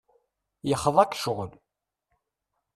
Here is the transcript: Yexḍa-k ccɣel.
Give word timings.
Yexḍa-k 0.69 1.11
ccɣel. 1.17 1.51